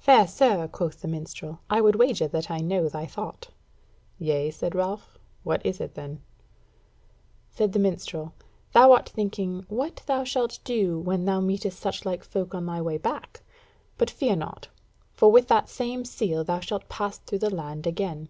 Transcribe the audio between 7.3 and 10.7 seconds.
Said the minstrel: "Thou art thinking what thou shalt